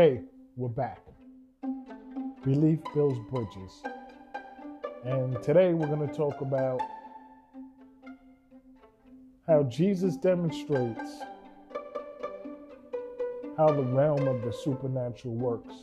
Hey, 0.00 0.22
we're 0.56 0.68
back. 0.70 1.02
Belief 2.42 2.78
builds 2.94 3.18
bridges. 3.30 3.82
And 5.04 5.42
today 5.42 5.74
we're 5.74 5.88
going 5.88 6.08
to 6.08 6.14
talk 6.14 6.40
about 6.40 6.80
how 9.46 9.64
Jesus 9.64 10.16
demonstrates 10.16 11.18
how 13.58 13.74
the 13.74 13.82
realm 13.82 14.26
of 14.26 14.40
the 14.40 14.54
supernatural 14.64 15.34
works, 15.34 15.74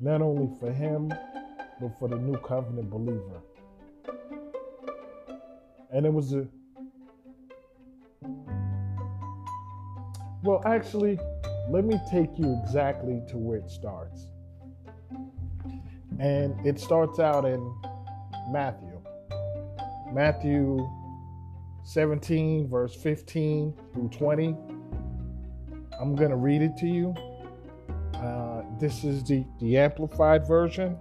not 0.00 0.20
only 0.20 0.50
for 0.58 0.72
him, 0.72 1.06
but 1.80 1.96
for 2.00 2.08
the 2.08 2.16
new 2.16 2.36
covenant 2.38 2.90
believer. 2.90 3.42
And 5.92 6.04
it 6.04 6.12
was 6.12 6.32
a 6.32 6.48
well, 10.42 10.62
actually, 10.66 11.16
let 11.70 11.84
me 11.84 12.00
take 12.10 12.36
you 12.36 12.60
exactly 12.64 13.22
to 13.28 13.38
where 13.38 13.58
it 13.58 13.70
starts. 13.70 14.26
And 16.18 16.54
it 16.66 16.80
starts 16.80 17.20
out 17.20 17.44
in 17.44 17.74
Matthew. 18.50 19.00
Matthew 20.12 20.88
17, 21.84 22.68
verse 22.68 22.96
15 22.96 23.72
through 23.94 24.08
20. 24.08 24.56
I'm 26.00 26.16
going 26.16 26.30
to 26.30 26.36
read 26.36 26.60
it 26.60 26.76
to 26.78 26.86
you. 26.86 27.14
Uh, 28.14 28.62
this 28.80 29.04
is 29.04 29.22
the, 29.22 29.44
the 29.60 29.78
amplified 29.78 30.46
version. 30.46 30.98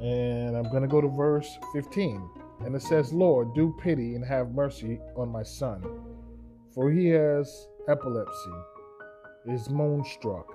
And 0.00 0.56
I'm 0.56 0.70
going 0.70 0.82
to 0.82 0.88
go 0.88 1.00
to 1.00 1.08
verse 1.08 1.58
15. 1.72 2.30
And 2.64 2.76
it 2.76 2.82
says, 2.82 3.12
Lord, 3.12 3.52
do 3.54 3.74
pity 3.82 4.14
and 4.14 4.24
have 4.24 4.52
mercy 4.52 5.00
on 5.16 5.28
my 5.28 5.42
son, 5.42 5.84
for 6.72 6.90
he 6.90 7.08
has 7.08 7.66
epilepsy, 7.88 8.52
is 9.46 9.68
moonstruck, 9.68 10.46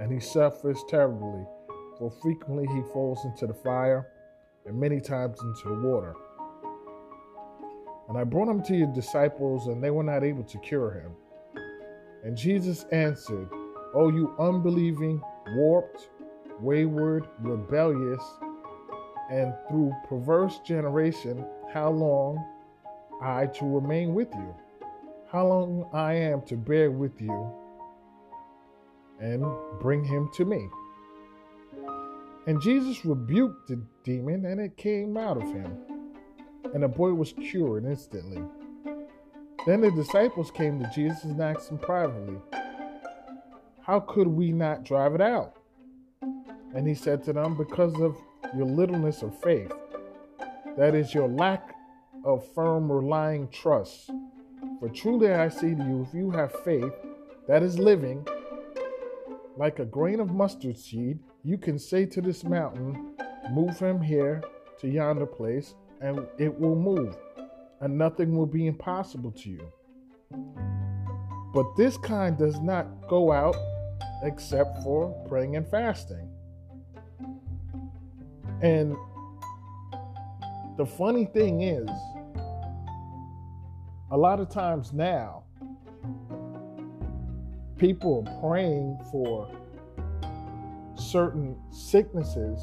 and 0.00 0.12
he 0.12 0.20
suffers 0.20 0.82
terribly, 0.88 1.44
for 1.98 2.10
frequently 2.22 2.66
he 2.66 2.82
falls 2.92 3.24
into 3.24 3.46
the 3.46 3.54
fire 3.54 4.08
and 4.66 4.78
many 4.78 5.00
times 5.00 5.40
into 5.40 5.74
the 5.74 5.88
water. 5.88 6.14
And 8.08 8.16
I 8.16 8.24
brought 8.24 8.48
him 8.48 8.62
to 8.64 8.76
your 8.76 8.92
disciples, 8.92 9.66
and 9.66 9.82
they 9.82 9.90
were 9.90 10.04
not 10.04 10.22
able 10.22 10.44
to 10.44 10.58
cure 10.58 10.92
him. 10.92 11.12
And 12.24 12.36
Jesus 12.36 12.84
answered, 12.92 13.48
O 13.94 14.10
you 14.10 14.34
unbelieving, 14.38 15.20
warped, 15.54 16.10
wayward, 16.60 17.26
rebellious, 17.40 18.22
and 19.30 19.52
through 19.68 19.92
perverse 20.08 20.60
generation, 20.60 21.44
how 21.72 21.90
long 21.90 22.38
I 23.22 23.46
to 23.46 23.64
remain 23.64 24.14
with 24.14 24.28
you? 24.34 24.54
How 25.30 25.46
long 25.46 25.88
I 25.92 26.14
am 26.14 26.42
to 26.42 26.56
bear 26.56 26.90
with 26.90 27.20
you 27.20 27.52
and 29.20 29.44
bring 29.80 30.04
him 30.04 30.30
to 30.34 30.44
me. 30.44 30.68
And 32.46 32.60
Jesus 32.62 33.04
rebuked 33.04 33.68
the 33.68 33.82
demon, 34.04 34.46
and 34.46 34.60
it 34.60 34.76
came 34.76 35.16
out 35.16 35.36
of 35.36 35.42
him. 35.42 35.78
And 36.72 36.82
the 36.82 36.88
boy 36.88 37.12
was 37.12 37.32
cured 37.32 37.84
instantly. 37.84 38.42
Then 39.66 39.80
the 39.80 39.90
disciples 39.90 40.52
came 40.52 40.78
to 40.78 40.90
Jesus 40.94 41.24
and 41.24 41.40
asked 41.40 41.70
him 41.70 41.78
privately, 41.78 42.36
How 43.82 43.98
could 43.98 44.28
we 44.28 44.52
not 44.52 44.84
drive 44.84 45.14
it 45.14 45.20
out? 45.20 45.56
And 46.72 46.86
he 46.86 46.94
said 46.94 47.24
to 47.24 47.32
them, 47.32 47.56
Because 47.56 48.00
of 48.00 48.16
your 48.56 48.66
littleness 48.66 49.22
of 49.22 49.36
faith, 49.42 49.72
that 50.76 50.94
is, 50.94 51.12
your 51.12 51.28
lack 51.28 51.74
of 52.24 52.46
firm, 52.54 52.92
relying 52.92 53.48
trust. 53.48 54.10
For 54.80 54.88
truly 54.90 55.32
I 55.32 55.48
say 55.48 55.74
to 55.74 55.82
you, 55.82 56.06
if 56.06 56.14
you 56.14 56.30
have 56.32 56.52
faith 56.64 56.92
that 57.48 57.62
is 57.62 57.78
living, 57.78 58.26
like 59.56 59.78
a 59.78 59.86
grain 59.86 60.20
of 60.20 60.34
mustard 60.34 60.78
seed, 60.78 61.18
you 61.42 61.56
can 61.56 61.78
say 61.78 62.04
to 62.06 62.20
this 62.20 62.44
mountain, 62.44 63.14
Move 63.50 63.78
from 63.78 64.02
here 64.02 64.42
to 64.80 64.88
yonder 64.88 65.24
place, 65.24 65.74
and 66.00 66.26
it 66.38 66.52
will 66.60 66.74
move, 66.74 67.16
and 67.80 67.96
nothing 67.96 68.36
will 68.36 68.46
be 68.46 68.66
impossible 68.66 69.30
to 69.30 69.48
you. 69.48 69.72
But 71.54 71.64
this 71.76 71.96
kind 71.96 72.36
does 72.36 72.60
not 72.60 73.08
go 73.08 73.32
out 73.32 73.56
except 74.22 74.82
for 74.82 75.10
praying 75.28 75.56
and 75.56 75.66
fasting. 75.66 76.28
And 78.60 78.94
the 80.76 80.84
funny 80.84 81.24
thing 81.24 81.62
is, 81.62 81.88
a 84.10 84.16
lot 84.16 84.40
of 84.40 84.48
times 84.48 84.92
now, 84.92 85.44
people 87.76 88.24
are 88.26 88.40
praying 88.40 88.98
for 89.10 89.50
certain 90.96 91.56
sicknesses 91.70 92.60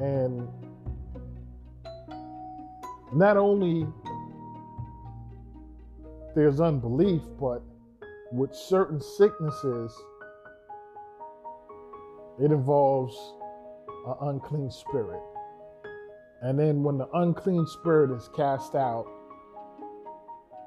and 0.00 0.48
not 3.14 3.36
only 3.36 3.86
there's 6.34 6.60
unbelief, 6.60 7.22
but 7.38 7.62
with 8.32 8.54
certain 8.54 9.00
sicknesses, 9.00 9.94
it 12.40 12.50
involves 12.50 13.14
an 14.06 14.14
unclean 14.28 14.70
spirit. 14.70 15.20
And 16.40 16.58
then 16.58 16.82
when 16.82 16.98
the 16.98 17.08
unclean 17.14 17.66
spirit 17.66 18.10
is 18.10 18.28
cast 18.34 18.74
out, 18.74 19.06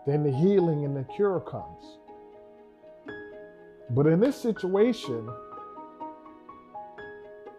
then 0.06 0.24
the 0.24 0.32
healing 0.32 0.86
and 0.86 0.96
the 0.96 1.04
cure 1.16 1.40
comes. 1.40 1.98
But 3.90 4.08
in 4.08 4.20
this 4.20 4.36
situation, 4.36 5.30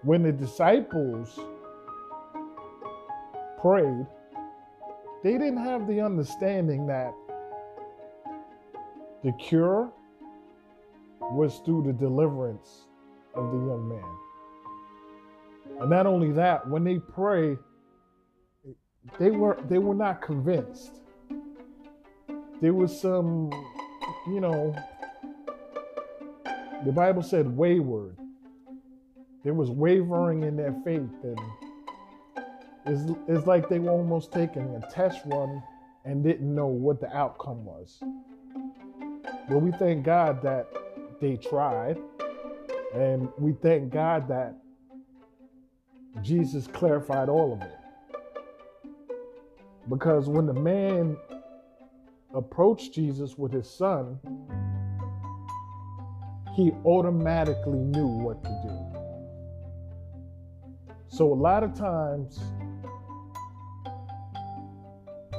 when 0.02 0.22
the 0.22 0.32
disciples 0.32 1.38
prayed, 3.60 4.06
they 5.22 5.32
didn't 5.32 5.58
have 5.58 5.88
the 5.88 6.00
understanding 6.00 6.86
that 6.86 7.12
the 9.24 9.32
cure 9.32 9.90
was 11.20 11.58
through 11.64 11.82
the 11.84 11.92
deliverance 11.92 12.86
of 13.34 13.50
the 13.50 13.58
young 13.58 13.88
man. 13.88 15.80
And 15.80 15.90
not 15.90 16.06
only 16.06 16.32
that, 16.32 16.68
when 16.68 16.84
they 16.84 16.98
pray, 16.98 17.56
they 19.18 19.30
were 19.30 19.58
they 19.68 19.78
were 19.78 19.94
not 19.94 20.22
convinced 20.22 21.00
there 22.60 22.72
was 22.72 22.98
some, 22.98 23.50
you 24.26 24.40
know, 24.40 24.74
the 26.84 26.92
Bible 26.92 27.22
said 27.22 27.56
wayward. 27.56 28.16
There 29.44 29.54
was 29.54 29.70
wavering 29.70 30.42
in 30.42 30.56
their 30.56 30.74
faith, 30.84 31.10
and 31.22 31.40
it's, 32.86 33.12
it's 33.28 33.46
like 33.46 33.68
they 33.68 33.78
were 33.78 33.90
almost 33.90 34.32
taking 34.32 34.74
a 34.74 34.90
test 34.90 35.20
run 35.26 35.62
and 36.04 36.24
didn't 36.24 36.52
know 36.54 36.66
what 36.66 37.00
the 37.00 37.14
outcome 37.16 37.64
was. 37.64 38.02
But 39.48 39.58
we 39.58 39.70
thank 39.72 40.04
God 40.04 40.42
that 40.42 40.66
they 41.20 41.36
tried, 41.36 41.98
and 42.94 43.28
we 43.38 43.52
thank 43.52 43.92
God 43.92 44.28
that 44.28 44.56
Jesus 46.22 46.66
clarified 46.66 47.28
all 47.28 47.52
of 47.52 47.62
it. 47.62 47.76
Because 49.88 50.28
when 50.28 50.46
the 50.46 50.54
man 50.54 51.16
approached 52.36 52.92
Jesus 52.92 53.36
with 53.38 53.52
his 53.52 53.68
son, 53.68 54.18
he 56.54 56.70
automatically 56.84 57.78
knew 57.78 58.06
what 58.06 58.44
to 58.44 58.50
do. 58.62 58.86
So, 61.08 61.32
a 61.32 61.34
lot 61.34 61.64
of 61.64 61.74
times, 61.74 62.38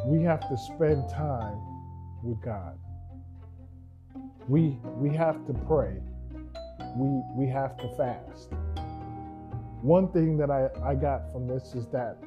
we 0.06 0.24
have 0.24 0.42
to 0.50 0.58
spend 0.58 1.08
time 1.10 1.60
with 2.24 2.42
God. 2.42 2.78
We, 4.48 4.80
we 4.96 5.16
have 5.16 5.46
to 5.46 5.54
pray. 5.54 5.98
We, 6.96 7.22
we 7.36 7.48
have 7.52 7.78
to 7.78 7.90
fast. 7.96 8.54
One 9.82 10.12
thing 10.12 10.38
that 10.38 10.50
I, 10.50 10.70
I 10.84 10.96
got 10.96 11.32
from 11.32 11.48
this 11.48 11.76
is 11.76 11.86
that 11.88 12.18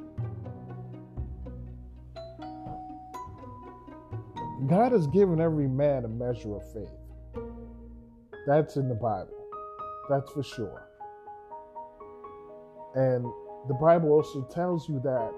God 4.66 4.92
has 4.92 5.06
given 5.06 5.40
every 5.40 5.68
man 5.68 6.04
a 6.04 6.08
measure 6.08 6.56
of 6.56 6.72
faith. 6.72 6.88
That's 8.46 8.76
in 8.76 8.88
the 8.88 8.94
Bible. 8.94 9.36
That's 10.08 10.30
for 10.32 10.42
sure. 10.42 10.86
And 12.94 13.24
the 13.68 13.74
Bible 13.74 14.10
also 14.10 14.42
tells 14.52 14.88
you 14.88 15.00
that 15.04 15.32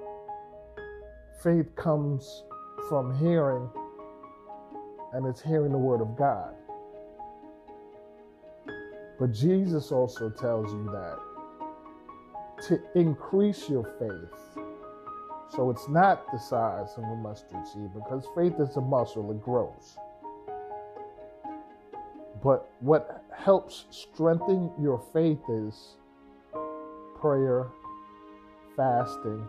faith 1.43 1.75
comes 1.77 2.45
from 2.89 3.17
hearing, 3.19 3.69
and 5.13 5.27
it's 5.27 5.43
hearing 5.43 5.73
the 5.73 5.79
Word 5.79 6.01
of 6.01 6.17
God. 6.17 6.55
But 9.19 9.33
Jesus 9.33 9.93
also 9.93 10.31
tells 10.31 10.73
you 10.73 10.85
that 10.93 11.19
to 12.69 12.81
increase 12.99 13.69
your 13.69 13.85
faith, 13.99 14.62
so 15.55 15.71
it's 15.71 15.89
not 15.89 16.31
the 16.33 16.39
size 16.39 16.95
of 16.97 17.05
a 17.05 17.17
mustard 17.17 17.67
seed 17.67 17.93
because 17.93 18.27
faith 18.35 18.55
is 18.59 18.77
a 18.77 18.81
muscle, 18.81 19.31
it 19.31 19.43
grows. 19.43 19.99
But 22.43 22.71
what 22.81 23.25
helps 23.37 23.85
strengthen 23.91 24.71
your 24.81 25.03
faith 25.13 25.41
is 25.49 25.97
prayer, 27.21 27.69
fasting, 28.77 29.47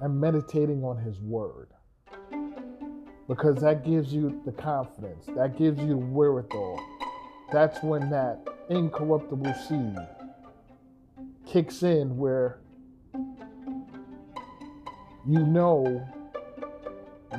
and 0.00 0.20
meditating 0.20 0.84
on 0.84 0.98
His 0.98 1.18
Word. 1.20 1.68
Because 3.26 3.60
that 3.62 3.84
gives 3.84 4.12
you 4.12 4.40
the 4.44 4.52
confidence, 4.52 5.26
that 5.34 5.56
gives 5.56 5.80
you 5.80 5.88
the 5.88 5.96
wherewithal. 5.96 6.78
That's 7.50 7.82
when 7.82 8.10
that 8.10 8.46
incorruptible 8.68 9.54
seed 9.66 9.96
kicks 11.46 11.82
in 11.82 12.16
where 12.16 12.61
you 15.26 15.38
know 15.38 16.06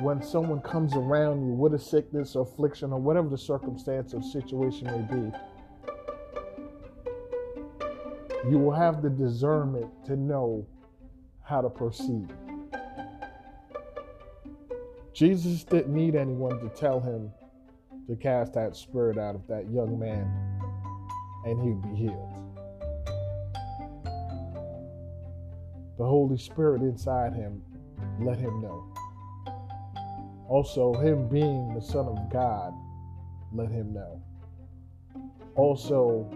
when 0.00 0.22
someone 0.22 0.60
comes 0.60 0.94
around 0.94 1.46
you 1.46 1.52
with 1.52 1.74
a 1.74 1.78
sickness 1.78 2.34
or 2.34 2.42
affliction 2.42 2.92
or 2.92 3.00
whatever 3.00 3.28
the 3.28 3.38
circumstance 3.38 4.14
or 4.14 4.22
situation 4.22 4.86
may 4.86 5.14
be, 5.14 5.32
you 8.50 8.58
will 8.58 8.72
have 8.72 9.02
the 9.02 9.10
discernment 9.10 9.86
to 10.06 10.16
know 10.16 10.66
how 11.42 11.60
to 11.60 11.68
proceed. 11.68 12.32
Jesus 15.12 15.62
didn't 15.62 15.94
need 15.94 16.16
anyone 16.16 16.58
to 16.60 16.68
tell 16.70 17.00
him 17.00 17.30
to 18.08 18.16
cast 18.16 18.54
that 18.54 18.74
spirit 18.74 19.16
out 19.18 19.34
of 19.34 19.46
that 19.46 19.70
young 19.70 19.98
man 19.98 20.26
and 21.44 21.60
he'd 21.62 21.82
be 21.82 21.94
healed. 21.94 22.30
The 25.96 26.04
Holy 26.04 26.36
Spirit 26.36 26.82
inside 26.82 27.34
him 27.34 27.62
let 28.20 28.38
him 28.38 28.60
know. 28.60 28.84
Also, 30.48 30.92
him 30.94 31.28
being 31.28 31.74
the 31.74 31.80
Son 31.80 32.06
of 32.06 32.30
God 32.30 32.72
let 33.52 33.70
him 33.70 33.92
know. 33.92 34.22
Also, 35.56 36.28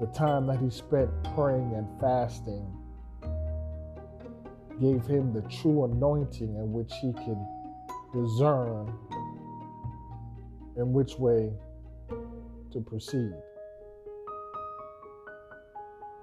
the 0.00 0.06
time 0.08 0.46
that 0.46 0.58
he 0.58 0.70
spent 0.70 1.10
praying 1.34 1.74
and 1.74 1.86
fasting 2.00 2.66
gave 4.80 5.06
him 5.06 5.32
the 5.32 5.42
true 5.42 5.84
anointing 5.84 6.56
in 6.56 6.72
which 6.72 6.92
he 7.00 7.12
can 7.12 7.46
discern 8.12 8.92
in 10.76 10.92
which 10.92 11.18
way 11.18 11.52
to 12.72 12.80
proceed. 12.80 13.32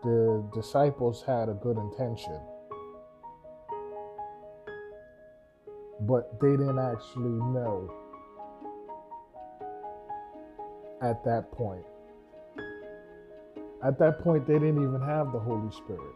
The 0.03 0.43
disciples 0.53 1.23
had 1.25 1.49
a 1.49 1.53
good 1.53 1.77
intention, 1.77 2.39
but 6.01 6.39
they 6.39 6.51
didn't 6.51 6.79
actually 6.79 7.29
know 7.29 7.91
at 11.01 11.23
that 11.25 11.51
point. 11.51 11.85
At 13.83 13.97
that 13.99 14.19
point, 14.21 14.45
they 14.45 14.55
didn't 14.55 14.83
even 14.83 15.01
have 15.01 15.31
the 15.31 15.39
Holy 15.39 15.71
Spirit. 15.71 16.15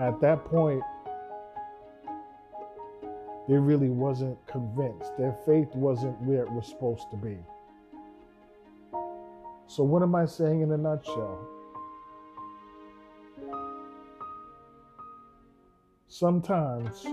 At 0.00 0.20
that 0.20 0.44
point, 0.44 0.82
they 3.48 3.56
really 3.56 3.88
wasn't 3.88 4.38
convinced. 4.46 5.16
Their 5.16 5.36
faith 5.46 5.68
wasn't 5.74 6.20
where 6.22 6.42
it 6.42 6.50
was 6.50 6.66
supposed 6.66 7.10
to 7.10 7.16
be. 7.16 7.38
So, 9.66 9.84
what 9.84 10.02
am 10.02 10.14
I 10.14 10.26
saying 10.26 10.62
in 10.62 10.72
a 10.72 10.76
nutshell? 10.76 11.51
Sometimes, 16.12 17.06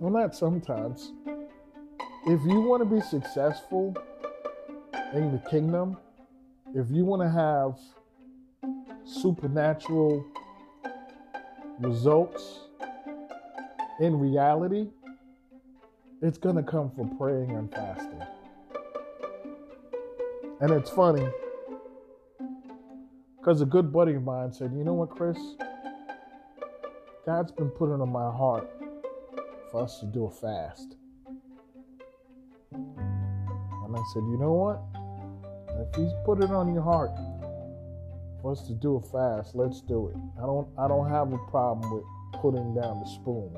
well, 0.00 0.10
not 0.10 0.34
sometimes, 0.34 1.12
if 2.24 2.40
you 2.46 2.62
want 2.62 2.82
to 2.82 2.86
be 2.86 3.02
successful 3.02 3.94
in 5.12 5.30
the 5.30 5.42
kingdom, 5.50 5.98
if 6.74 6.86
you 6.90 7.04
want 7.04 7.20
to 7.20 7.28
have 7.28 7.76
supernatural 9.04 10.24
results 11.80 12.60
in 14.00 14.18
reality, 14.18 14.88
it's 16.22 16.38
going 16.38 16.56
to 16.56 16.62
come 16.62 16.90
from 16.92 17.18
praying 17.18 17.50
and 17.50 17.70
fasting. 17.70 18.22
And 20.62 20.70
it's 20.70 20.88
funny 20.88 21.28
because 23.36 23.60
a 23.60 23.66
good 23.66 23.92
buddy 23.92 24.14
of 24.14 24.22
mine 24.22 24.54
said, 24.54 24.72
You 24.72 24.84
know 24.84 24.94
what, 24.94 25.10
Chris? 25.10 25.36
God's 27.28 27.52
been 27.52 27.68
putting 27.68 28.00
on 28.00 28.10
my 28.10 28.30
heart 28.34 28.70
for 29.70 29.82
us 29.82 30.00
to 30.00 30.06
do 30.06 30.24
a 30.24 30.30
fast. 30.30 30.96
And 32.72 33.94
I 33.94 34.02
said, 34.14 34.22
You 34.22 34.38
know 34.40 34.54
what? 34.54 34.80
If 35.78 35.94
He's 35.94 36.12
put 36.24 36.42
it 36.42 36.50
on 36.50 36.72
your 36.72 36.82
heart 36.82 37.10
for 38.40 38.52
us 38.52 38.66
to 38.68 38.72
do 38.72 38.96
a 38.96 39.02
fast, 39.02 39.54
let's 39.54 39.82
do 39.82 40.08
it. 40.08 40.16
I 40.42 40.46
don't 40.46 40.68
I 40.78 40.88
don't 40.88 41.10
have 41.10 41.30
a 41.34 41.38
problem 41.50 41.92
with 41.92 42.04
putting 42.40 42.74
down 42.74 43.00
the 43.00 43.06
spoon. 43.10 43.54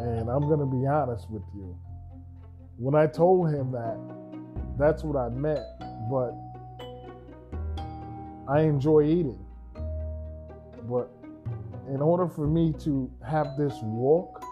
And 0.00 0.28
I'm 0.28 0.42
to 0.58 0.66
be 0.66 0.84
honest 0.84 1.30
with 1.30 1.44
you. 1.54 1.78
When 2.76 2.96
I 2.96 3.06
told 3.06 3.54
him 3.54 3.70
that, 3.70 3.96
that's 4.76 5.04
what 5.04 5.16
I 5.16 5.28
meant. 5.28 5.62
But 6.10 6.34
I 8.48 8.62
enjoy 8.62 9.02
eating. 9.04 9.46
But 10.90 11.08
in 11.92 12.00
order 12.00 12.26
for 12.26 12.46
me 12.46 12.72
to 12.80 13.10
have 13.22 13.54
this 13.58 13.74
walk, 13.82 14.42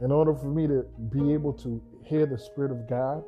in 0.00 0.10
order 0.10 0.34
for 0.34 0.46
me 0.46 0.66
to 0.66 0.86
be 1.10 1.34
able 1.34 1.52
to 1.52 1.82
hear 2.02 2.24
the 2.24 2.38
Spirit 2.38 2.70
of 2.70 2.88
God, 2.88 3.22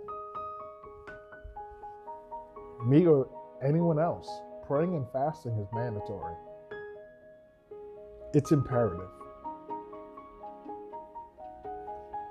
me 2.86 3.06
or 3.06 3.28
anyone 3.62 3.98
else, 3.98 4.30
praying 4.66 4.94
and 4.94 5.04
fasting 5.12 5.52
is 5.58 5.68
mandatory. 5.74 6.34
It's 8.32 8.50
imperative. 8.52 9.10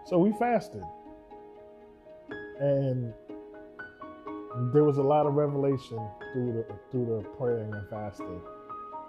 So 0.06 0.18
we 0.18 0.32
fasted. 0.40 0.82
And 2.60 3.14
there 4.74 4.84
was 4.84 4.98
a 4.98 5.04
lot 5.04 5.28
of 5.28 5.36
revelation 5.36 6.00
through 6.34 6.54
the 6.54 6.76
through 6.90 7.06
the 7.06 7.30
praying 7.38 7.72
and 7.72 7.88
fasting. 7.90 8.42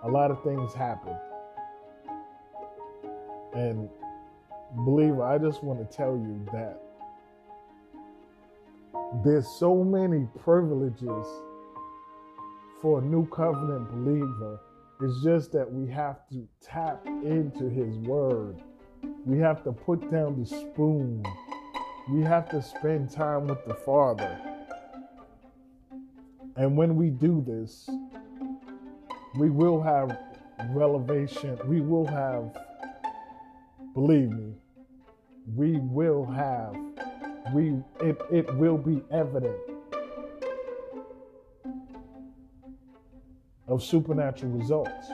A 0.04 0.08
lot 0.08 0.30
of 0.30 0.42
things 0.42 0.72
happen. 0.72 1.16
And 3.54 3.88
believer, 4.84 5.24
I 5.24 5.38
just 5.38 5.62
want 5.62 5.78
to 5.78 5.96
tell 5.96 6.16
you 6.16 6.46
that 6.52 6.80
there's 9.24 9.48
so 9.58 9.82
many 9.82 10.26
privileges 10.42 11.26
for 12.80 13.00
a 13.00 13.02
new 13.02 13.28
covenant 13.28 13.90
believer. 13.90 14.60
It's 15.02 15.24
just 15.24 15.52
that 15.52 15.70
we 15.70 15.90
have 15.90 16.28
to 16.30 16.46
tap 16.62 17.04
into 17.06 17.68
his 17.68 17.96
word 17.98 18.62
we 19.24 19.38
have 19.38 19.62
to 19.64 19.72
put 19.72 20.10
down 20.10 20.40
the 20.40 20.46
spoon. 20.46 21.22
We 22.10 22.22
have 22.22 22.48
to 22.50 22.62
spend 22.62 23.10
time 23.10 23.46
with 23.46 23.64
the 23.66 23.74
Father. 23.74 24.38
And 26.56 26.76
when 26.76 26.96
we 26.96 27.10
do 27.10 27.44
this, 27.46 27.88
we 29.34 29.50
will 29.50 29.80
have 29.80 30.16
revelation. 30.70 31.58
We 31.66 31.80
will 31.80 32.06
have, 32.06 32.56
believe 33.94 34.30
me, 34.30 34.54
we 35.54 35.78
will 35.78 36.26
have, 36.26 36.76
we 37.54 37.82
it, 38.00 38.18
it 38.30 38.54
will 38.54 38.78
be 38.78 39.02
evident 39.10 39.56
of 43.68 43.82
supernatural 43.82 44.52
results. 44.52 45.10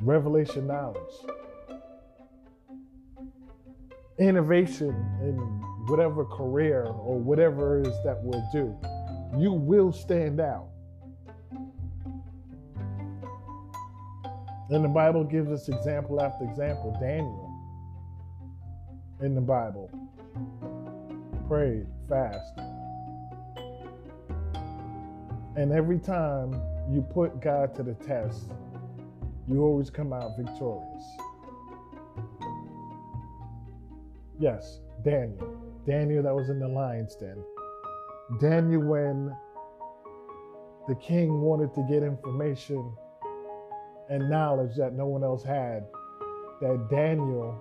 Revelation 0.00 0.66
knowledge 0.66 1.14
innovation 4.18 4.88
in 5.20 5.36
whatever 5.88 6.24
career 6.24 6.84
or 6.84 7.18
whatever 7.18 7.80
it 7.80 7.86
is 7.86 7.94
that 8.04 8.18
we'll 8.22 8.44
do, 8.52 8.74
you 9.38 9.52
will 9.52 9.92
stand 9.92 10.40
out. 10.40 10.68
And 14.68 14.84
the 14.84 14.88
Bible 14.88 15.22
gives 15.22 15.50
us 15.50 15.68
example 15.68 16.20
after 16.20 16.44
example. 16.44 16.96
Daniel 17.00 17.52
in 19.20 19.34
the 19.34 19.40
Bible 19.40 19.90
prayed, 21.48 21.86
fast. 22.08 22.58
And 25.56 25.72
every 25.72 25.98
time 25.98 26.60
you 26.90 27.00
put 27.00 27.40
God 27.40 27.74
to 27.76 27.82
the 27.82 27.94
test, 27.94 28.52
you 29.48 29.62
always 29.62 29.88
come 29.88 30.12
out 30.12 30.36
victorious. 30.36 31.04
Yes, 34.38 34.80
Daniel. 35.04 35.56
Daniel 35.86 36.22
that 36.24 36.34
was 36.34 36.50
in 36.50 36.58
the 36.58 36.68
lion's 36.68 37.14
den. 37.14 37.42
Daniel 38.40 38.82
when 38.82 39.34
the 40.88 40.94
king 40.96 41.40
wanted 41.40 41.72
to 41.74 41.82
get 41.88 42.02
information 42.02 42.92
and 44.08 44.30
knowledge 44.30 44.76
that 44.76 44.94
no 44.94 45.06
one 45.06 45.24
else 45.24 45.42
had. 45.42 45.84
that 46.60 46.88
Daniel 46.90 47.54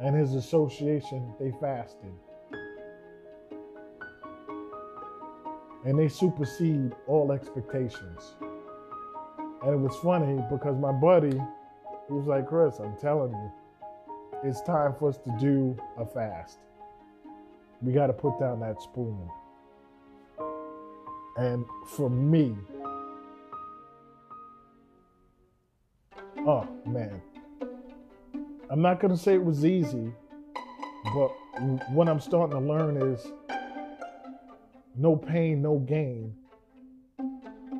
and 0.00 0.16
his 0.16 0.34
association 0.34 1.32
they 1.38 1.52
fasted. 1.60 2.12
And 5.84 5.98
they 5.98 6.08
supersede 6.08 6.92
all 7.06 7.30
expectations. 7.32 8.34
And 9.62 9.74
it 9.74 9.78
was 9.78 9.96
funny 10.02 10.42
because 10.50 10.76
my 10.76 10.92
buddy, 10.92 11.30
he 11.30 12.12
was 12.12 12.26
like, 12.26 12.48
Chris, 12.48 12.78
I'm 12.78 12.96
telling 12.96 13.32
you, 13.32 13.52
it's 14.44 14.60
time 14.62 14.94
for 14.98 15.08
us 15.08 15.18
to 15.18 15.36
do 15.38 15.76
a 15.96 16.04
fast. 16.06 16.58
We 17.80 17.92
got 17.92 18.08
to 18.08 18.12
put 18.12 18.38
down 18.40 18.60
that 18.60 18.80
spoon. 18.82 19.28
And 21.36 21.64
for 21.86 22.10
me, 22.10 22.56
oh 26.48 26.66
man, 26.86 27.20
I'm 28.70 28.80
not 28.80 29.00
to 29.00 29.16
say 29.16 29.34
it 29.34 29.44
was 29.44 29.66
easy, 29.66 30.10
but 31.14 31.28
what 31.90 32.08
I'm 32.08 32.20
starting 32.20 32.58
to 32.58 32.66
learn 32.66 32.96
is 32.96 33.30
no 34.96 35.14
pain, 35.14 35.60
no 35.60 35.78
gain. 35.78 36.34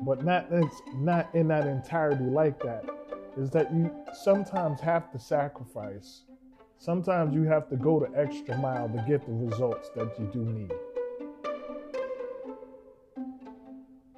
But 0.05 0.23
not 0.23 0.47
it's 0.51 0.81
not 0.95 1.33
in 1.33 1.47
that 1.47 1.65
entirety 1.65 2.23
like 2.23 2.61
that. 2.63 2.85
Is 3.37 3.49
that 3.51 3.73
you 3.73 3.91
sometimes 4.13 4.79
have 4.81 5.11
to 5.13 5.19
sacrifice. 5.19 6.21
Sometimes 6.77 7.33
you 7.33 7.43
have 7.43 7.69
to 7.69 7.75
go 7.75 7.99
the 7.99 8.17
extra 8.17 8.57
mile 8.57 8.87
to 8.87 9.03
get 9.07 9.25
the 9.25 9.33
results 9.33 9.89
that 9.95 10.13
you 10.19 10.29
do 10.31 10.45
need. 10.45 10.71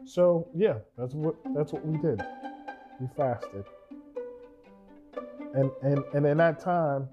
So 0.05 0.47
yeah, 0.53 0.79
that's 0.97 1.13
what 1.13 1.35
that's 1.55 1.71
what 1.71 1.85
we 1.85 1.97
did. 1.99 2.21
We 2.99 3.07
fasted. 3.15 3.65
And 5.53 5.71
and 5.81 6.03
and 6.13 6.25
in 6.25 6.37
that 6.37 6.59
time, 6.59 7.07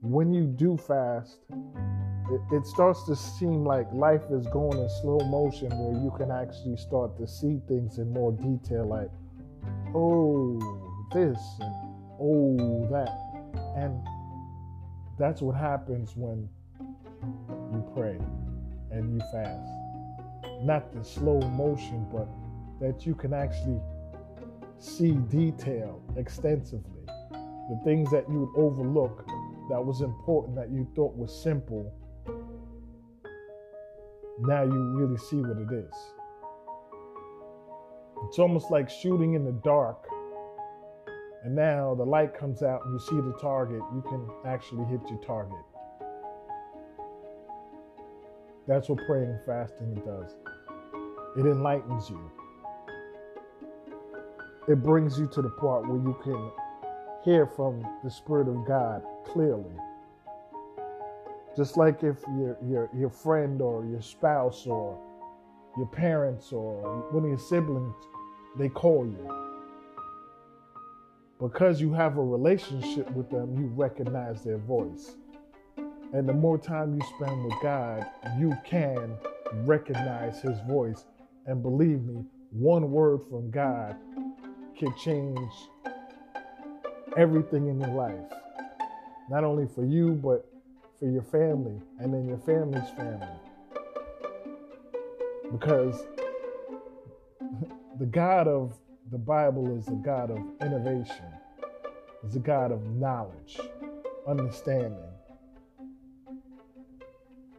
when 0.00 0.32
you 0.32 0.44
do 0.44 0.76
fast, 0.76 1.38
it, 1.50 2.40
it 2.52 2.66
starts 2.66 3.04
to 3.04 3.16
seem 3.16 3.64
like 3.64 3.86
life 3.92 4.22
is 4.30 4.46
going 4.48 4.78
in 4.78 4.88
slow 5.00 5.18
motion 5.20 5.68
where 5.70 6.02
you 6.02 6.12
can 6.16 6.30
actually 6.30 6.76
start 6.76 7.16
to 7.18 7.26
see 7.26 7.60
things 7.68 7.98
in 7.98 8.12
more 8.12 8.32
detail 8.32 8.86
like, 8.86 9.10
oh, 9.94 10.58
this 11.12 11.38
and 11.60 11.74
oh 12.20 12.88
that. 12.90 13.16
And 13.76 14.00
that's 15.18 15.42
what 15.42 15.56
happens 15.56 16.12
when 16.16 16.48
you 17.72 17.84
pray 17.94 18.18
and 18.90 19.14
you 19.14 19.20
fast 19.30 19.80
not 20.62 20.92
the 20.92 21.02
slow 21.02 21.40
motion, 21.40 22.06
but 22.12 22.28
that 22.80 23.06
you 23.06 23.14
can 23.14 23.32
actually 23.32 23.80
see 24.78 25.12
detail 25.12 26.02
extensively. 26.16 26.99
The 27.70 27.80
things 27.84 28.10
that 28.10 28.28
you 28.28 28.40
would 28.40 28.60
overlook 28.60 29.24
that 29.70 29.80
was 29.82 30.00
important, 30.00 30.56
that 30.56 30.70
you 30.70 30.88
thought 30.96 31.16
was 31.16 31.32
simple, 31.32 31.92
now 34.40 34.64
you 34.64 34.98
really 34.98 35.16
see 35.16 35.36
what 35.36 35.56
it 35.56 35.72
is. 35.72 35.94
It's 38.26 38.40
almost 38.40 38.72
like 38.72 38.90
shooting 38.90 39.34
in 39.34 39.44
the 39.44 39.52
dark. 39.64 40.04
And 41.44 41.54
now 41.54 41.94
the 41.94 42.04
light 42.04 42.36
comes 42.36 42.62
out 42.64 42.84
and 42.84 42.92
you 42.92 42.98
see 42.98 43.16
the 43.16 43.38
target, 43.40 43.80
you 43.94 44.02
can 44.08 44.28
actually 44.44 44.84
hit 44.86 45.00
your 45.08 45.20
target. 45.20 45.64
That's 48.66 48.88
what 48.88 48.98
praying 49.06 49.30
and 49.30 49.40
fasting 49.46 49.94
does. 50.04 50.34
It 51.38 51.46
enlightens 51.46 52.10
you. 52.10 52.30
It 54.68 54.82
brings 54.82 55.18
you 55.18 55.28
to 55.28 55.42
the 55.42 55.50
part 55.50 55.88
where 55.88 55.98
you 55.98 56.16
can 56.22 56.50
hear 57.24 57.46
from 57.46 57.86
the 58.02 58.10
Spirit 58.10 58.48
of 58.48 58.66
God 58.66 59.02
clearly. 59.26 59.72
Just 61.56 61.76
like 61.76 62.02
if 62.02 62.16
your, 62.38 62.56
your, 62.66 62.88
your 62.96 63.10
friend 63.10 63.60
or 63.60 63.84
your 63.84 64.00
spouse 64.00 64.66
or 64.66 64.98
your 65.76 65.86
parents 65.86 66.52
or 66.52 67.02
one 67.10 67.24
of 67.24 67.28
your 67.28 67.38
siblings, 67.38 67.94
they 68.58 68.68
call 68.68 69.04
you. 69.06 69.50
Because 71.40 71.80
you 71.80 71.92
have 71.92 72.18
a 72.18 72.22
relationship 72.22 73.10
with 73.12 73.30
them, 73.30 73.56
you 73.56 73.66
recognize 73.74 74.42
their 74.42 74.58
voice. 74.58 75.16
And 76.12 76.28
the 76.28 76.34
more 76.34 76.58
time 76.58 76.94
you 76.94 77.00
spend 77.16 77.44
with 77.44 77.54
God, 77.62 78.06
you 78.38 78.56
can 78.64 79.16
recognize 79.64 80.40
His 80.42 80.58
voice. 80.68 81.04
And 81.46 81.62
believe 81.62 82.02
me, 82.02 82.24
one 82.50 82.90
word 82.90 83.20
from 83.30 83.50
God 83.50 83.96
can 84.76 84.94
change 84.96 85.50
everything 87.16 87.68
in 87.68 87.80
your 87.80 87.90
life. 87.90 88.32
Not 89.28 89.44
only 89.44 89.66
for 89.74 89.84
you, 89.84 90.12
but 90.12 90.46
for 90.98 91.08
your 91.08 91.22
family 91.22 91.80
and 91.98 92.12
then 92.12 92.28
your 92.28 92.38
family's 92.38 92.90
family. 92.90 93.26
Because 95.50 96.04
the 97.98 98.06
God 98.06 98.48
of 98.48 98.76
the 99.10 99.18
Bible 99.18 99.76
is 99.76 99.88
a 99.88 99.92
God 100.04 100.30
of 100.30 100.38
innovation, 100.60 101.24
is 102.24 102.36
a 102.36 102.40
God 102.40 102.70
of 102.70 102.84
knowledge, 102.90 103.58
understanding. 104.28 104.98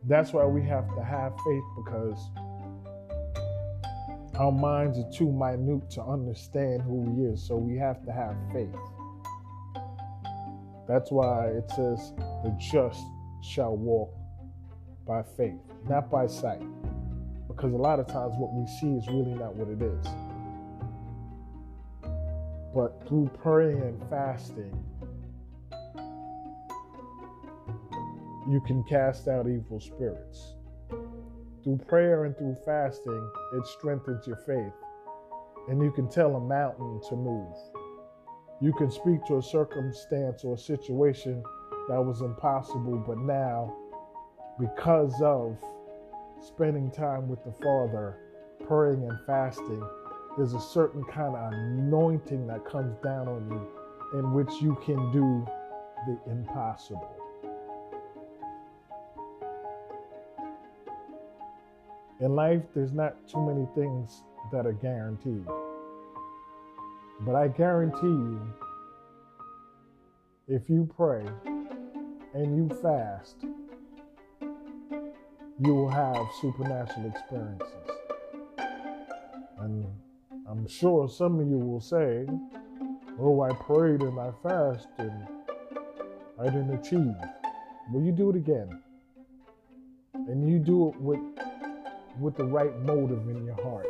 That's 0.08 0.34
why 0.34 0.46
we 0.46 0.63
have 0.63 0.88
to 0.96 1.03
have 1.03 1.34
faith 1.46 1.63
because 1.75 2.17
our 4.36 4.51
minds 4.51 4.98
are 4.98 5.12
too 5.12 5.31
minute 5.31 5.89
to 5.91 6.03
understand 6.03 6.81
who 6.81 7.15
He 7.15 7.25
is. 7.25 7.43
So 7.43 7.55
we 7.58 7.77
have 7.77 8.03
to 8.05 8.12
have 8.12 8.36
faith. 8.51 8.75
That's 10.92 11.10
why 11.10 11.48
it 11.48 11.70
says 11.70 12.12
the 12.44 12.54
just 12.60 13.02
shall 13.42 13.78
walk 13.78 14.14
by 15.08 15.24
faith, 15.24 15.62
not 15.88 16.12
by 16.12 16.28
sight. 16.28 16.62
Because 17.48 17.72
a 17.72 17.78
lot 17.78 18.02
of 18.02 18.08
times 18.08 18.34
what 18.38 18.52
we 18.54 18.68
see 18.68 18.98
is 18.98 19.08
really 19.08 19.34
not 19.34 19.56
what 19.56 19.70
it 19.70 19.82
is. 19.82 20.06
But 22.76 23.08
through 23.08 23.32
praying 23.42 23.82
and 23.82 24.10
fasting, 24.10 24.78
you 28.50 28.60
can 28.68 28.84
cast 28.84 29.30
out 29.30 29.48
evil 29.48 29.80
spirits. 29.80 30.56
Through 31.64 31.78
prayer 31.88 32.26
and 32.26 32.38
through 32.38 32.58
fasting, 32.66 33.32
it 33.54 33.66
strengthens 33.66 34.28
your 34.28 34.42
faith. 34.46 34.74
And 35.70 35.82
you 35.82 35.92
can 35.94 36.10
tell 36.10 36.36
a 36.36 36.42
mountain 36.42 37.00
to 37.08 37.16
move. 37.16 37.56
You 38.62 38.72
can 38.74 38.91
speak 38.91 39.25
to 39.25 39.38
a 39.38 39.41
circumstance 39.41 40.44
or 40.44 40.53
a 40.53 40.58
situation 40.58 41.44
that 41.89 42.00
was 42.00 42.22
impossible, 42.22 43.03
but 43.08 43.18
now, 43.18 43.75
because 44.60 45.20
of 45.24 45.58
spending 46.39 46.91
time 46.91 47.27
with 47.27 47.44
the 47.44 47.53
Father, 47.53 48.20
praying 48.68 49.03
and 49.03 49.20
fasting, 49.25 49.84
there's 50.38 50.53
a 50.53 50.60
certain 50.60 51.03
kind 51.06 51.36
of 51.36 51.51
anointing 51.51 52.46
that 52.48 52.63
comes 52.63 52.96
down 53.03 53.27
on 53.27 53.50
you 53.50 54.20
in 54.20 54.32
which 54.32 54.51
you 54.62 54.77
can 54.86 55.12
do 55.12 55.44
the 56.06 56.32
impossible. 56.32 57.15
In 62.20 62.36
life, 62.36 62.62
there's 62.75 62.94
not 62.94 63.27
too 63.27 63.41
many 63.44 63.68
things 63.74 64.22
that 64.51 64.68
are 64.68 64.74
guaranteed. 64.74 65.48
But 67.24 67.36
I 67.36 67.50
guarantee 67.50 68.08
you, 68.08 68.42
if 70.48 70.68
you 70.70 70.90
pray 70.98 71.24
and 72.34 72.56
you 72.56 72.68
fast, 72.82 73.46
you 75.60 75.75
will 75.75 75.90
have 75.90 76.25
supernatural 76.42 77.06
experiences. 77.06 77.68
And 79.60 79.86
I'm 80.50 80.68
sure 80.68 81.08
some 81.08 81.40
of 81.40 81.48
you 81.48 81.60
will 81.60 81.80
say, 81.80 82.25
Oh, 83.20 83.42
I 83.42 83.54
prayed 83.54 84.01
and 84.01 84.20
I 84.20 84.32
fasted 84.42 84.90
and 84.98 85.28
I 86.40 86.46
didn't 86.46 86.74
achieve. 86.74 87.16
Well, 87.92 88.04
you 88.04 88.12
do 88.12 88.32
it 88.32 88.36
again. 88.36 88.82
And 90.16 90.50
you 90.50 90.58
do 90.58 90.90
it 90.90 90.96
with 91.00 91.20
with 92.20 92.36
the 92.36 92.46
right 92.46 92.75
motive 92.80 93.30
in 93.30 93.46
your 93.46 93.62
heart 93.63 93.88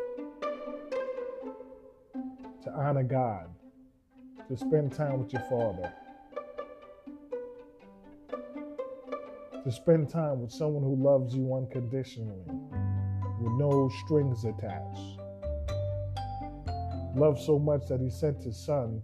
to 2.63 2.71
honor 2.73 3.03
God, 3.03 3.47
to 4.47 4.57
spend 4.57 4.93
time 4.93 5.19
with 5.19 5.33
your 5.33 5.41
Father, 5.43 5.91
to 9.63 9.71
spend 9.71 10.09
time 10.09 10.41
with 10.41 10.51
someone 10.51 10.83
who 10.83 10.95
loves 10.95 11.35
you 11.35 11.53
unconditionally, 11.53 12.43
with 13.39 13.53
no 13.53 13.91
strings 14.05 14.45
attached. 14.45 15.19
Love 17.15 17.39
so 17.39 17.59
much 17.59 17.87
that 17.87 17.99
He 17.99 18.09
sent 18.09 18.41
His 18.43 18.57
Son 18.57 19.01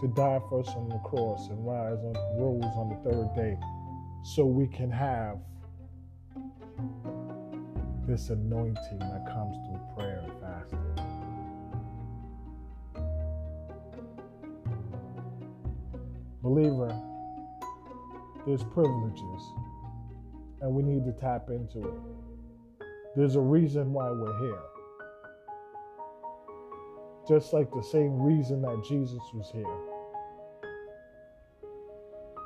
to 0.00 0.08
die 0.08 0.40
for 0.48 0.60
us 0.60 0.68
on 0.68 0.88
the 0.88 0.98
cross 0.98 1.48
and 1.50 1.66
rise 1.66 1.98
on, 1.98 2.14
rose 2.38 2.64
on 2.76 2.88
the 2.88 3.10
third 3.10 3.34
day 3.34 3.58
so 4.22 4.44
we 4.44 4.66
can 4.66 4.90
have 4.90 5.38
this 8.06 8.30
anointing 8.30 8.98
that 8.98 9.24
comes 9.26 9.56
through 9.66 9.80
prayer 9.94 10.24
and 10.24 10.32
fasting. 10.40 11.09
Believer, 16.50 17.00
there's 18.44 18.64
privileges, 18.64 19.52
and 20.60 20.74
we 20.74 20.82
need 20.82 21.04
to 21.04 21.12
tap 21.12 21.48
into 21.48 21.78
it. 21.78 21.94
There's 23.14 23.36
a 23.36 23.40
reason 23.40 23.92
why 23.92 24.10
we're 24.10 24.36
here. 24.40 24.58
Just 27.28 27.52
like 27.52 27.70
the 27.70 27.84
same 27.84 28.20
reason 28.20 28.62
that 28.62 28.82
Jesus 28.84 29.22
was 29.32 29.48
here. 29.52 29.76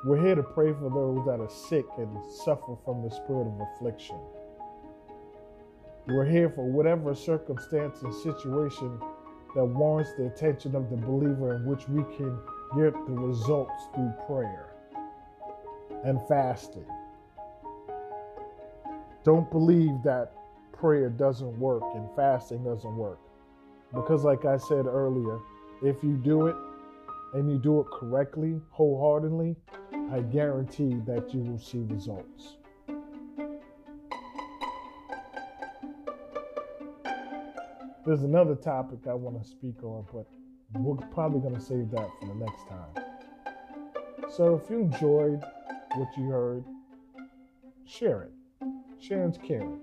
We're 0.05 0.23
here 0.23 0.35
to 0.35 0.43
pray 0.43 0.71
for 0.73 0.91
those 0.91 1.25
that 1.25 1.39
are 1.39 1.49
sick 1.49 1.87
and 1.97 2.15
suffer 2.45 2.75
from 2.85 3.01
the 3.01 3.09
spirit 3.09 3.47
of 3.47 3.59
affliction. 3.59 4.19
We're 6.05 6.29
here 6.29 6.51
for 6.51 6.63
whatever 6.63 7.15
circumstance 7.15 8.03
and 8.03 8.13
situation 8.13 8.99
that 9.55 9.65
warrants 9.65 10.11
the 10.15 10.27
attention 10.27 10.75
of 10.75 10.91
the 10.91 10.97
believer 10.97 11.55
in 11.55 11.65
which 11.65 11.89
we 11.89 12.03
can 12.15 12.37
get 12.75 12.93
the 13.05 13.13
results 13.13 13.83
through 13.93 14.13
prayer 14.27 14.73
and 16.03 16.19
fasting. 16.27 16.85
Don't 19.23 19.49
believe 19.49 20.03
that 20.03 20.33
prayer 20.71 21.09
doesn't 21.09 21.57
work 21.57 21.83
and 21.95 22.07
fasting 22.15 22.63
doesn't 22.63 22.95
work. 22.95 23.19
Because, 23.93 24.23
like 24.23 24.45
I 24.45 24.57
said 24.57 24.85
earlier, 24.85 25.39
if 25.81 26.03
you 26.03 26.17
do 26.17 26.47
it 26.47 26.55
and 27.33 27.49
you 27.49 27.57
do 27.57 27.79
it 27.79 27.87
correctly, 27.87 28.59
wholeheartedly, 28.69 29.55
I 30.11 30.19
guarantee 30.21 30.95
that 31.07 31.33
you 31.33 31.41
will 31.41 31.57
see 31.57 31.79
results. 31.89 32.57
There's 38.05 38.21
another 38.21 38.55
topic 38.55 38.99
I 39.09 39.15
want 39.15 39.41
to 39.41 39.49
speak 39.49 39.83
on, 39.83 40.05
but 40.13 40.27
we're 40.73 40.95
probably 41.07 41.39
going 41.39 41.55
to 41.55 41.61
save 41.61 41.91
that 41.91 42.09
for 42.19 42.27
the 42.27 42.35
next 42.35 42.67
time. 42.67 43.05
So 44.35 44.55
if 44.55 44.69
you 44.69 44.79
enjoyed 44.79 45.43
what 45.95 46.07
you 46.17 46.25
heard, 46.25 46.63
share 47.85 48.23
it. 48.23 48.31
Sharing's 48.99 49.37
caring. 49.37 49.79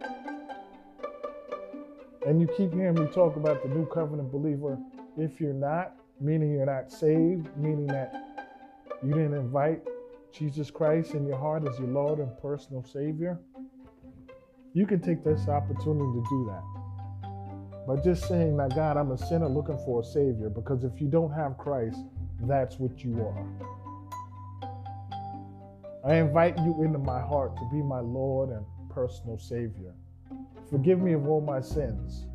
And 2.26 2.40
you 2.40 2.46
keep 2.56 2.72
hearing 2.72 2.94
me 2.94 3.06
talk 3.06 3.36
about 3.36 3.62
the 3.62 3.68
new 3.68 3.86
covenant 3.86 4.30
believer. 4.30 4.78
If 5.16 5.40
you're 5.40 5.54
not, 5.54 5.94
meaning 6.20 6.52
you're 6.52 6.66
not 6.66 6.90
saved, 6.90 7.48
meaning 7.56 7.86
that 7.88 8.14
you 9.02 9.12
didn't 9.12 9.34
invite 9.34 9.82
Jesus 10.32 10.70
Christ 10.70 11.14
in 11.14 11.26
your 11.26 11.38
heart 11.38 11.66
as 11.68 11.78
your 11.78 11.88
Lord 11.88 12.18
and 12.18 12.30
personal 12.40 12.84
Savior, 12.84 13.38
you 14.72 14.86
can 14.86 15.00
take 15.00 15.22
this 15.24 15.48
opportunity 15.48 16.12
to 16.12 16.24
do 16.30 16.46
that. 16.48 16.71
By 17.86 17.96
just 17.96 18.28
saying 18.28 18.56
that, 18.58 18.74
God, 18.76 18.96
I'm 18.96 19.10
a 19.10 19.18
sinner 19.18 19.48
looking 19.48 19.78
for 19.78 20.00
a 20.02 20.04
Savior, 20.04 20.48
because 20.48 20.84
if 20.84 21.00
you 21.00 21.08
don't 21.08 21.32
have 21.32 21.58
Christ, 21.58 21.98
that's 22.42 22.78
what 22.78 23.02
you 23.04 23.20
are. 23.20 23.46
I 26.04 26.14
invite 26.16 26.58
you 26.58 26.82
into 26.82 26.98
my 26.98 27.20
heart 27.20 27.56
to 27.56 27.68
be 27.72 27.82
my 27.82 28.00
Lord 28.00 28.50
and 28.50 28.64
personal 28.90 29.38
Savior. 29.38 29.94
Forgive 30.70 31.00
me 31.00 31.12
of 31.12 31.28
all 31.28 31.40
my 31.40 31.60
sins. 31.60 32.26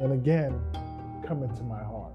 And 0.00 0.12
again, 0.12 0.60
come 1.26 1.42
into 1.42 1.62
my 1.62 1.82
heart. 1.82 2.12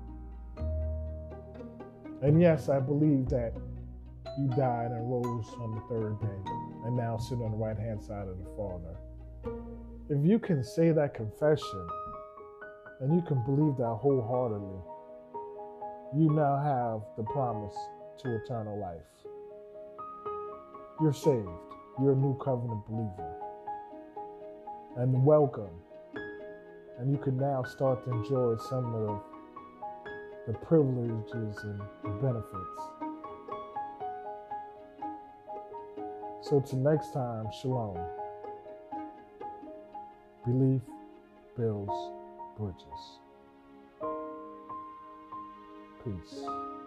And 2.22 2.41
yes, 2.41 2.70
I 2.70 2.79
believe 2.79 3.29
that 3.29 3.53
you 4.38 4.48
died 4.56 4.91
and 4.91 5.10
rose 5.10 5.48
on 5.60 5.75
the 5.75 5.82
third 5.89 6.20
day 6.22 6.51
and 6.86 6.96
now 6.96 7.18
sit 7.18 7.36
on 7.41 7.51
the 7.51 7.58
right 7.58 7.77
hand 7.77 8.03
side 8.03 8.27
of 8.27 8.38
the 8.38 8.50
Father. 8.56 8.96
If 10.11 10.25
you 10.25 10.39
can 10.39 10.63
say 10.63 10.91
that 10.91 11.13
confession 11.13 11.87
and 13.00 13.13
you 13.13 13.22
can 13.22 13.43
believe 13.45 13.77
that 13.77 14.00
wholeheartedly, 14.01 14.81
you 16.17 16.33
now 16.33 16.57
have 16.57 17.01
the 17.15 17.31
promise 17.31 17.75
to 18.17 18.35
eternal 18.43 18.79
life. 18.79 19.05
You're 21.00 21.13
saved. 21.13 21.48
You're 22.01 22.13
a 22.13 22.15
new 22.15 22.35
covenant 22.39 22.87
believer. 22.89 23.35
And 24.98 25.24
welcome. 25.24 25.79
And 26.98 27.11
you 27.11 27.19
can 27.19 27.37
now 27.37 27.61
start 27.61 28.03
to 28.05 28.11
enjoy 28.11 28.55
some 28.67 28.95
of 28.95 29.22
the 30.48 30.53
privileges 30.53 31.55
and 31.63 31.79
the 32.03 32.09
benefits. 32.19 32.81
So, 36.41 36.59
till 36.61 36.79
next 36.79 37.13
time, 37.13 37.45
shalom. 37.61 38.19
Belief 40.50 40.81
builds 41.55 41.94
bridges. 42.57 43.20
Peace. 46.03 46.78